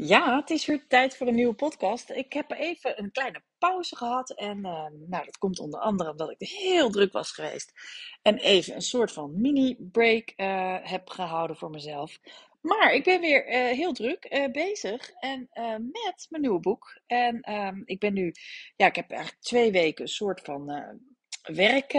[0.00, 2.10] Ja, het is weer tijd voor een nieuwe podcast.
[2.10, 4.30] Ik heb even een kleine pauze gehad.
[4.30, 7.72] En uh, nou, dat komt onder andere omdat ik heel druk was geweest.
[8.22, 12.18] En even een soort van mini-break uh, heb gehouden voor mezelf.
[12.60, 15.48] Maar ik ben weer uh, heel druk bezig en,
[15.92, 17.00] met mijn nieuwe boek.
[17.06, 18.34] En ehm, ik ben nu,
[18.76, 20.66] ja, ik heb eigenlijk twee weken een soort van
[21.42, 21.92] werk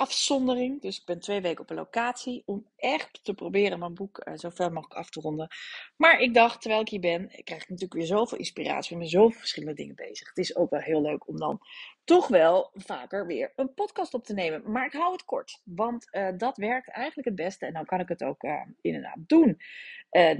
[0.00, 0.80] afzondering.
[0.80, 4.34] Dus ik ben twee weken op een locatie om echt te proberen mijn boek uh,
[4.36, 5.48] zo ver mogelijk af te ronden.
[5.96, 8.82] Maar ik dacht, terwijl ik hier ben, krijg ik natuurlijk weer zoveel inspiratie.
[8.82, 10.28] Ik ben met zoveel verschillende dingen bezig.
[10.28, 11.60] Het is ook wel heel leuk om dan
[12.04, 14.70] toch wel vaker weer een podcast op te nemen.
[14.70, 17.66] Maar ik hou het kort, want uh, dat werkt eigenlijk het beste.
[17.66, 19.60] En dan kan ik het ook uh, inderdaad doen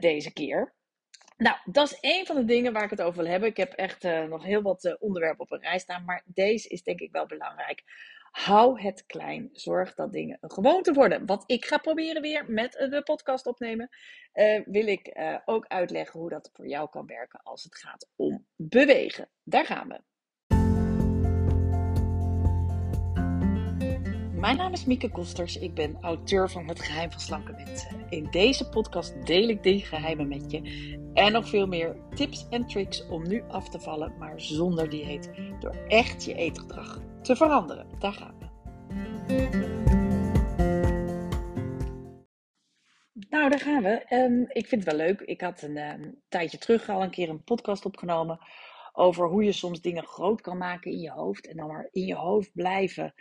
[0.01, 0.75] deze keer.
[1.37, 3.49] Nou, dat is een van de dingen waar ik het over wil hebben.
[3.49, 6.05] Ik heb echt nog heel wat onderwerpen op een rij staan.
[6.05, 7.83] Maar deze is denk ik wel belangrijk.
[8.31, 9.49] Hou het klein.
[9.53, 11.27] Zorg dat dingen een gewoonte worden.
[11.27, 13.89] Wat ik ga proberen weer met de podcast opnemen,
[14.35, 18.09] uh, wil ik uh, ook uitleggen hoe dat voor jou kan werken als het gaat
[18.17, 19.29] om bewegen.
[19.43, 20.01] Daar gaan we.
[24.41, 25.57] Mijn naam is Mieke Kosters.
[25.57, 28.07] Ik ben auteur van Het Geheim van Slanke Mensen.
[28.09, 30.61] In deze podcast deel ik die geheimen met je.
[31.15, 35.31] En nog veel meer tips en tricks om nu af te vallen, maar zonder dieet.
[35.61, 37.87] Door echt je eetgedrag te veranderen.
[37.99, 38.49] Daar gaan we.
[43.29, 44.07] Nou, daar gaan we.
[44.11, 45.21] Um, ik vind het wel leuk.
[45.21, 48.39] Ik had een um, tijdje terug al een keer een podcast opgenomen
[48.93, 52.07] over hoe je soms dingen groot kan maken in je hoofd en dan maar in
[52.07, 53.15] je hoofd blijven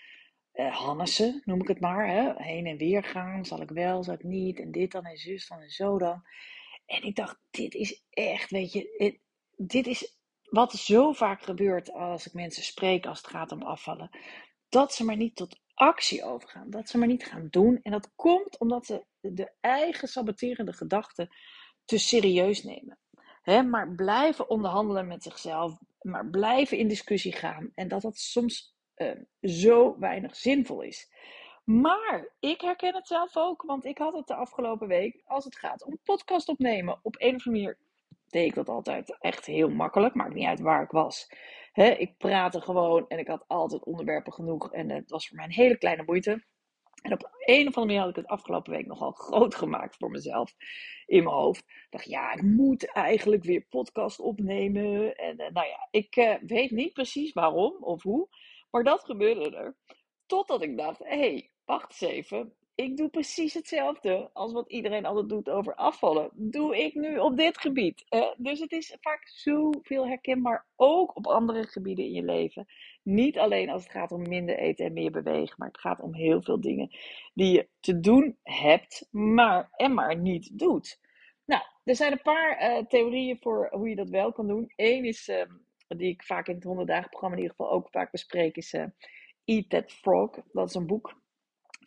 [0.53, 0.99] uh,
[1.45, 2.07] noem ik het maar.
[2.07, 2.31] Hè?
[2.35, 5.47] Heen en weer gaan, zal ik wel, zal ik niet, en dit dan en zus
[5.47, 6.23] dan en zo dan.
[6.85, 9.19] En ik dacht, dit is echt, weet je,
[9.55, 10.18] dit is
[10.49, 14.09] wat zo vaak gebeurt als ik mensen spreek als het gaat om afvallen.
[14.69, 16.69] Dat ze maar niet tot actie overgaan.
[16.69, 17.79] Dat ze maar niet gaan doen.
[17.81, 21.29] En dat komt omdat ze de eigen saboterende gedachten
[21.85, 22.99] te serieus nemen.
[23.41, 25.77] He, maar blijven onderhandelen met zichzelf.
[26.01, 27.71] Maar blijven in discussie gaan.
[27.75, 29.11] En dat dat soms uh,
[29.41, 31.11] zo weinig zinvol is.
[31.63, 35.57] Maar ik herken het zelf ook, want ik had het de afgelopen week als het
[35.57, 36.99] gaat om podcast opnemen.
[37.01, 37.77] Op een of andere manier
[38.31, 40.15] deed ik dat altijd echt heel makkelijk.
[40.15, 41.27] Maakt niet uit waar ik was.
[41.73, 44.71] ik praatte gewoon en ik had altijd onderwerpen genoeg.
[44.73, 46.43] En het was voor mij een hele kleine moeite.
[47.01, 50.09] En op een of andere manier had ik het afgelopen week nogal groot gemaakt voor
[50.09, 50.53] mezelf
[51.05, 51.59] in mijn hoofd.
[51.59, 55.15] Ik dacht, ja, ik moet eigenlijk weer podcast opnemen.
[55.15, 58.27] En uh, nou ja, ik uh, weet niet precies waarom of hoe.
[58.69, 59.77] Maar dat gebeurde er.
[60.25, 65.29] Totdat ik dacht, hé, hey, wacht even ik doe precies hetzelfde als wat iedereen altijd
[65.29, 66.29] doet over afvallen.
[66.33, 68.05] Doe ik nu op dit gebied.
[68.37, 72.67] Dus het is vaak zoveel herkenbaar, ook op andere gebieden in je leven.
[73.03, 76.15] Niet alleen als het gaat om minder eten en meer bewegen, maar het gaat om
[76.15, 76.89] heel veel dingen
[77.33, 80.99] die je te doen hebt, maar en maar niet doet.
[81.45, 84.73] Nou, er zijn een paar uh, theorieën voor hoe je dat wel kan doen.
[84.75, 85.41] Eén is, uh,
[85.87, 88.73] die ik vaak in het 100 dagen programma in ieder geval ook vaak bespreek, is
[88.73, 88.85] eh,
[89.45, 90.29] Eat That Frog.
[90.51, 91.18] Dat is een boek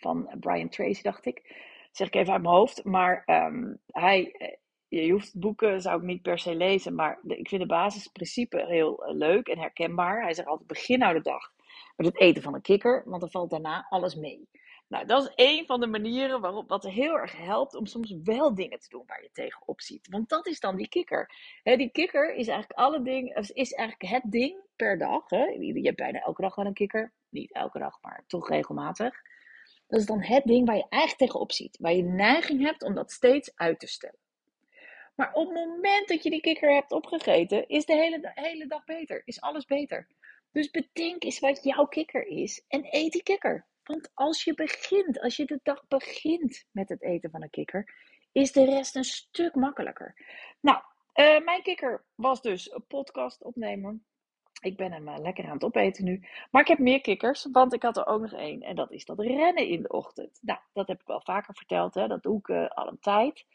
[0.03, 1.43] van Brian Tracy, dacht ik.
[1.87, 2.85] Dat zeg ik even uit mijn hoofd.
[2.85, 4.57] Maar um, hij, eh,
[4.89, 6.95] je hoeft boeken, zou ik niet per se lezen.
[6.95, 10.23] Maar ik vind de basisprincipe heel uh, leuk en herkenbaar.
[10.23, 11.53] Hij zegt altijd: begin nou de dag
[11.97, 14.49] met het eten van een kikker, want dan valt daarna alles mee.
[14.93, 18.55] Nou, dat is een van de manieren waarop wat heel erg helpt om soms wel
[18.55, 20.09] dingen te doen waar je tegenop ziet.
[20.09, 21.31] Want dat is dan die kikker.
[21.63, 25.31] Die kikker is eigenlijk alle dingen, is eigenlijk het ding per dag.
[25.31, 27.13] Je hebt bijna elke dag wel een kikker.
[27.29, 29.15] Niet elke dag, maar toch regelmatig.
[29.93, 31.79] Dat is dan het ding waar je eigenlijk tegenop ziet.
[31.81, 34.19] Waar je neiging hebt om dat steeds uit te stellen.
[35.15, 38.85] Maar op het moment dat je die kikker hebt opgegeten, is de hele, hele dag
[38.85, 39.23] beter.
[39.25, 40.09] Is alles beter.
[40.53, 43.67] Dus bedenk eens wat jouw kikker is en eet die kikker.
[43.83, 47.95] Want als je begint, als je de dag begint met het eten van een kikker,
[48.33, 50.15] is de rest een stuk makkelijker.
[50.61, 50.83] Nou,
[51.15, 54.07] uh, mijn kikker was dus een podcast opnemen.
[54.63, 56.23] Ik ben hem uh, lekker aan het opeten nu.
[56.51, 58.63] Maar ik heb meer kikkers, want ik had er ook nog één.
[58.63, 60.39] En dat is dat rennen in de ochtend.
[60.43, 61.95] Nou, dat heb ik wel vaker verteld.
[61.95, 62.07] Hè?
[62.07, 63.47] Dat doe ik uh, al een tijd.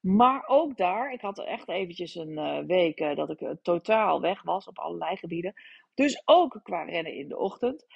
[0.00, 4.42] Maar ook daar, ik had er echt eventjes een uh, week dat ik totaal weg
[4.42, 5.54] was op allerlei gebieden.
[5.94, 7.86] Dus ook qua rennen in de ochtend.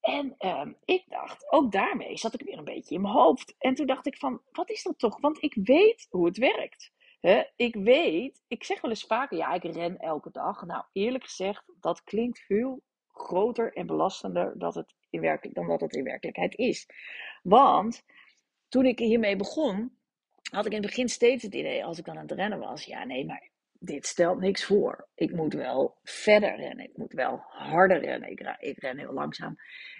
[0.00, 3.54] En ehm, ik dacht, ook daarmee zat ik weer een beetje in mijn hoofd.
[3.58, 5.20] En toen dacht ik van, wat is dat toch?
[5.20, 6.92] Want ik weet hoe het werkt.
[7.56, 10.66] Ik weet, ik zeg wel eens vaker, ja, ik ren elke dag.
[10.66, 15.80] Nou, eerlijk gezegd, dat klinkt veel groter en belastender dat het in werkelijk, dan dat
[15.80, 16.86] het in werkelijkheid is.
[17.42, 18.04] Want
[18.68, 19.96] toen ik hiermee begon,
[20.50, 22.84] had ik in het begin steeds het idee, als ik dan aan het rennen was,
[22.84, 25.08] ja, nee, maar dit stelt niks voor.
[25.14, 26.84] Ik moet wel verder rennen.
[26.84, 28.30] Ik moet wel harder rennen.
[28.30, 29.56] Ik, ik ren heel langzaam.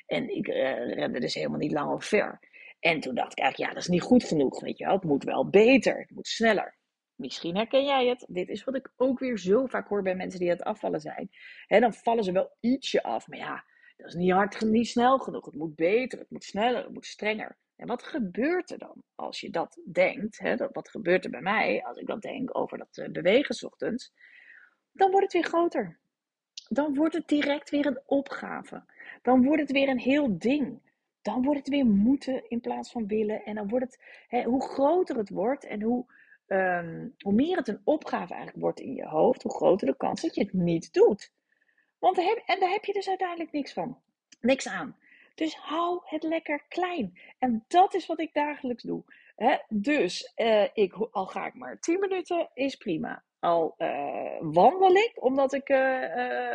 [0.07, 2.41] En ik uh, rende dus helemaal niet lang of ver.
[2.81, 4.61] En toen dacht ik eigenlijk, ja, dat is niet goed genoeg.
[4.61, 4.95] Weet je wel.
[4.95, 5.99] Het moet wel beter.
[5.99, 6.77] Het moet sneller.
[7.17, 8.27] Misschien herken jij het.
[8.29, 11.01] Dit is wat ik ook weer zo vaak hoor bij mensen die aan het afvallen
[11.01, 11.31] zijn.
[11.67, 13.65] He, dan vallen ze wel ietsje af, maar ja,
[13.97, 15.45] dat is niet hard, niet snel genoeg.
[15.45, 17.57] Het moet beter, het moet sneller, het moet strenger.
[17.77, 20.39] En wat gebeurt er dan als je dat denkt?
[20.39, 20.57] Hè?
[20.57, 24.13] Wat gebeurt er bij mij als ik dat denk over dat uh, bewegen s ochtends?
[24.93, 25.99] Dan wordt het weer groter.
[26.69, 28.85] Dan wordt het direct weer een opgave.
[29.23, 30.81] Dan wordt het weer een heel ding.
[31.23, 33.45] Dan wordt het weer moeten in plaats van willen.
[33.45, 33.99] En dan wordt
[34.29, 36.07] het, hoe groter het wordt en hoe,
[36.47, 40.23] um, hoe meer het een opgave eigenlijk wordt in je hoofd, hoe groter de kans
[40.23, 41.33] dat je het niet doet.
[41.99, 44.01] Want en daar heb je dus uiteindelijk niks van.
[44.41, 44.97] Niks aan.
[45.35, 47.19] Dus hou het lekker klein.
[47.39, 49.05] En dat is wat ik dagelijks doe.
[49.69, 53.25] dus uh, ik, al ga ik maar 10 minuten, is prima.
[53.39, 56.55] Al uh, wandel ik, omdat ik uh,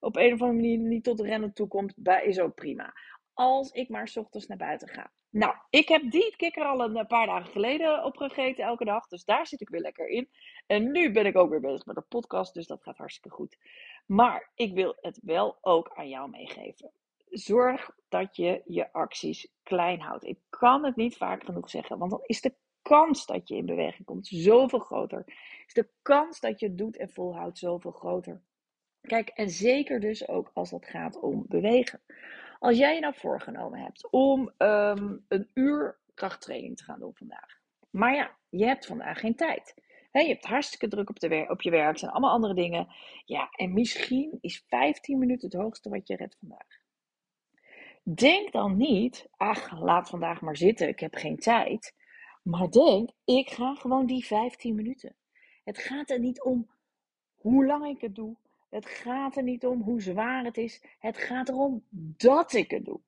[0.00, 1.88] op een of andere manier niet tot rennen toe kom,
[2.22, 2.94] is ook prima.
[3.34, 5.10] Als ik maar s ochtends naar buiten ga.
[5.30, 9.06] Nou, ik heb die kikker al een paar dagen geleden opgegeten elke dag.
[9.06, 10.30] Dus daar zit ik weer lekker in.
[10.66, 12.54] En nu ben ik ook weer bezig met een podcast.
[12.54, 13.58] Dus dat gaat hartstikke goed.
[14.06, 16.92] Maar ik wil het wel ook aan jou meegeven
[17.30, 20.24] zorg dat je je acties klein houdt.
[20.24, 23.66] Ik kan het niet vaak genoeg zeggen, want dan is de kans dat je in
[23.66, 25.24] beweging komt zoveel groter.
[25.66, 28.42] Is de kans dat je het doet en volhoudt zoveel groter.
[29.00, 32.00] Kijk, en zeker dus ook als het gaat om bewegen.
[32.60, 37.58] Als jij je nou voorgenomen hebt om ehm, een uur krachttraining te gaan doen vandaag.
[37.90, 39.74] Maar ja, je hebt vandaag geen tijd.
[40.12, 42.88] je hebt hartstikke druk op, de op je werk, zijn allemaal andere dingen.
[43.24, 46.78] Ja, en misschien is 15 minuten het hoogste wat je redt vandaag.
[48.02, 51.94] Denk dan niet, ach, laat vandaag maar zitten, ik heb geen tijd.
[52.42, 55.16] Maar denk, ik ga gewoon die 15 minuten.
[55.64, 56.70] Het gaat er niet om
[57.34, 58.36] hoe lang ik het doe.
[58.70, 60.82] Het gaat er niet om hoe zwaar het is.
[60.98, 61.84] Het gaat erom
[62.16, 63.00] dat ik het doe.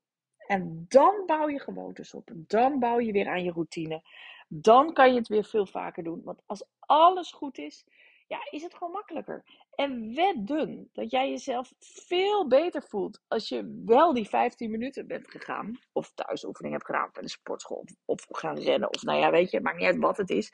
[0.47, 2.31] En dan bouw je gewoontes op.
[2.35, 4.03] Dan bouw je weer aan je routine.
[4.49, 6.23] Dan kan je het weer veel vaker doen.
[6.25, 7.87] Want als alles goed is,
[8.27, 9.45] ja, is het gewoon makkelijker.
[9.75, 15.31] En wedden dat jij jezelf veel beter voelt als je wel die 15 minuten bent
[15.31, 15.79] gegaan.
[15.93, 17.85] Of thuisoefening hebt gedaan, of in de sportschool.
[18.05, 18.89] Of, of gaan rennen.
[18.95, 20.53] Of nou ja, weet je, maakt niet uit wat het is.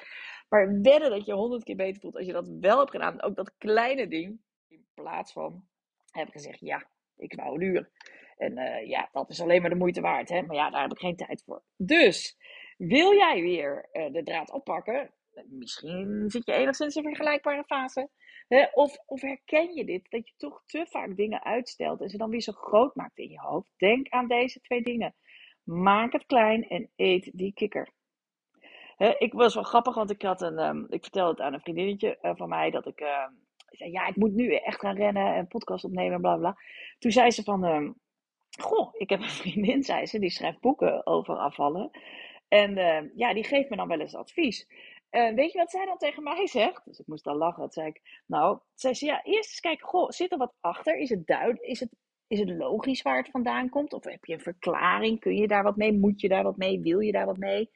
[0.48, 3.22] Maar wedden dat je honderd keer beter voelt als je dat wel hebt gedaan.
[3.22, 4.40] Ook dat kleine ding.
[5.02, 5.64] Plaats van,
[6.10, 7.90] heb gezegd, ja, ik wou een uur.
[8.36, 10.28] En uh, ja, dat is alleen maar de moeite waard.
[10.28, 10.42] Hè?
[10.42, 11.62] Maar ja, daar heb ik geen tijd voor.
[11.76, 12.36] Dus,
[12.76, 15.10] wil jij weer uh, de draad oppakken?
[15.48, 18.08] Misschien zit je enigszins in een vergelijkbare fase.
[18.72, 22.30] Of, of herken je dit, dat je toch te vaak dingen uitstelt en ze dan
[22.30, 23.72] weer zo groot maakt in je hoofd?
[23.76, 25.14] Denk aan deze twee dingen.
[25.62, 27.92] Maak het klein en eet die kikker.
[29.18, 32.18] ik was wel grappig, want ik, had een, um, ik vertelde het aan een vriendinnetje
[32.22, 33.26] uh, van mij dat ik uh,
[33.76, 36.56] zei: Ja, ik moet nu echt gaan rennen en podcast opnemen en bla bla.
[36.98, 37.94] Toen zei ze van: um,
[38.60, 41.90] Goh, ik heb een vriendin, zei ze, die schrijft boeken over afvallen.
[42.48, 44.66] En uh, ja, die geeft me dan wel eens advies.
[45.10, 46.84] Weet je wat zij dan tegen mij zegt?
[46.84, 47.62] Dus ik moest dan lachen.
[47.62, 50.96] Dat zei ik, nou, zei ze, ja, eerst eens kijken, goh, zit er wat achter?
[50.96, 51.60] Is het duidelijk?
[51.60, 51.90] Is het,
[52.26, 53.92] is het logisch waar het vandaan komt?
[53.92, 55.20] Of heb je een verklaring?
[55.20, 55.92] Kun je daar wat mee?
[55.92, 56.80] Moet je daar wat mee?
[56.80, 57.70] Wil je daar wat mee?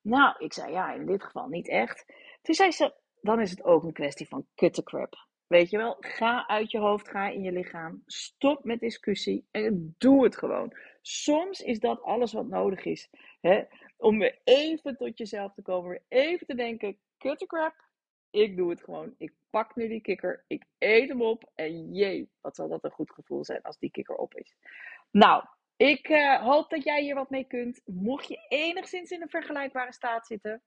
[0.00, 2.04] Nou, ik zei, ja, in dit geval niet echt.
[2.42, 2.94] Toen zei ze,
[3.24, 5.26] dan is het ook een kwestie van crap.
[5.46, 8.02] Weet je wel, ga uit je hoofd, ga in je lichaam.
[8.06, 10.76] Stop met discussie en doe het gewoon.
[11.02, 13.08] Soms is dat alles wat nodig is.
[13.40, 13.62] Hè?
[13.96, 15.90] Om weer even tot jezelf te komen.
[15.90, 16.98] Weer even te denken:
[17.46, 17.74] crap.
[18.30, 19.14] Ik doe het gewoon.
[19.18, 20.44] Ik pak nu die kikker.
[20.46, 21.50] Ik eet hem op.
[21.54, 24.56] En jee, wat zal dat een goed gevoel zijn als die kikker op is.
[25.10, 25.44] Nou,
[25.76, 27.80] ik uh, hoop dat jij hier wat mee kunt.
[27.84, 30.62] Mocht je enigszins in een vergelijkbare staat zitten,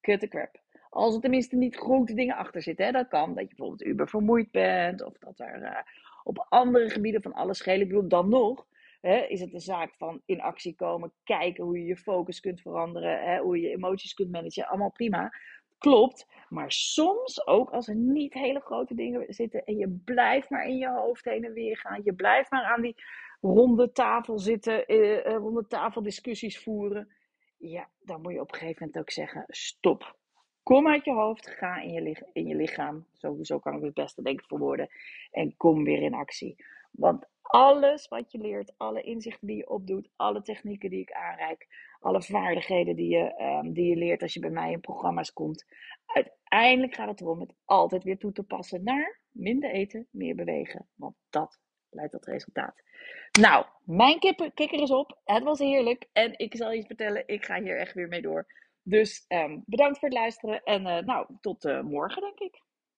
[0.00, 0.66] crap.
[0.90, 2.86] Als er tenminste niet grote dingen achter zitten.
[2.86, 2.92] Hè?
[2.92, 3.34] Dat kan.
[3.34, 5.04] Dat je bijvoorbeeld uber vermoeid bent.
[5.04, 5.76] Of dat er uh,
[6.24, 7.80] op andere gebieden van alles schelen.
[7.80, 8.66] Ik bedoel, dan nog
[9.00, 12.60] Hè, is het een zaak van in actie komen, kijken hoe je je focus kunt
[12.60, 15.32] veranderen, hè, hoe je je emoties kunt managen, allemaal prima.
[15.78, 20.66] Klopt, maar soms ook als er niet hele grote dingen zitten en je blijft maar
[20.66, 23.02] in je hoofd heen en weer gaan, je blijft maar aan die
[23.40, 27.12] ronde tafel zitten, eh, eh ronde tafel discussies voeren,
[27.56, 30.16] ja, dan moet je op een gegeven moment ook zeggen: stop.
[30.68, 33.06] Kom uit je hoofd, ga in je, in je lichaam.
[33.12, 34.88] Sowieso kan ik het beste denken voor woorden.
[35.30, 36.64] En kom weer in actie.
[36.90, 41.66] Want alles wat je leert, alle inzichten die je opdoet, alle technieken die ik aanreik,
[42.00, 45.64] alle vaardigheden die je, um, die je leert als je bij mij in programma's komt.
[46.06, 50.88] Uiteindelijk gaat het erom het altijd weer toe te passen naar minder eten, meer bewegen.
[50.94, 51.60] Want dat
[51.90, 52.82] leidt tot resultaat.
[53.40, 54.18] Nou, mijn
[54.54, 55.18] kikker is op.
[55.24, 56.08] Het was heerlijk.
[56.12, 58.46] En ik zal je vertellen, ik ga hier echt weer mee door.
[58.88, 60.62] Dus um, bedankt voor het luisteren.
[60.62, 62.62] En uh, nou, tot uh, morgen denk ik.